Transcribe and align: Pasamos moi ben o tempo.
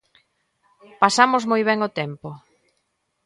Pasamos 1.01 1.43
moi 1.51 1.61
ben 1.69 1.79
o 1.87 1.93
tempo. 1.99 2.29